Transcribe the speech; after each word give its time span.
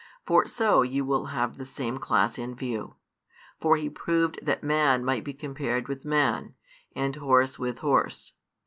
For 0.25 0.47
so 0.47 0.81
you 0.81 1.05
will 1.05 1.27
have 1.27 1.59
the 1.59 1.63
same 1.63 1.99
class 1.99 2.39
in 2.39 2.55
view; 2.55 2.95
for 3.59 3.77
he 3.77 3.87
proved 3.87 4.39
that 4.41 4.63
man 4.63 5.05
might 5.05 5.23
be 5.23 5.31
compared 5.31 5.87
with 5.87 6.05
man, 6.05 6.55
and 6.95 7.15
horse 7.17 7.59
with 7.59 7.77
horse. 7.85 8.33